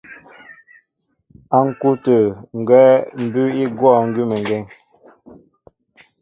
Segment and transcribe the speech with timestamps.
[1.55, 2.17] Á ŋ̀kú' tə̂
[2.67, 2.85] gwɛ́
[3.23, 4.63] mbʉ́ʉ́ í gwɔ̂ gʉ́meŋgeŋ.